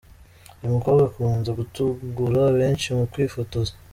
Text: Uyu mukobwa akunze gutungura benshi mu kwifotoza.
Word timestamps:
Uyu 0.59 0.73
mukobwa 0.77 1.01
akunze 1.09 1.51
gutungura 1.59 2.41
benshi 2.57 2.87
mu 2.97 3.05
kwifotoza. 3.11 3.73